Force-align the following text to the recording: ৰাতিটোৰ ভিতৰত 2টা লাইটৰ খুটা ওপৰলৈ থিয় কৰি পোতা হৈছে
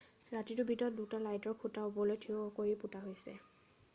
ৰাতিটোৰ 0.35 0.65
ভিতৰত 0.69 0.97
2টা 1.01 1.19
লাইটৰ 1.25 1.57
খুটা 1.65 1.83
ওপৰলৈ 1.89 2.19
থিয় 2.23 2.49
কৰি 2.61 2.73
পোতা 2.85 3.05
হৈছে 3.07 3.37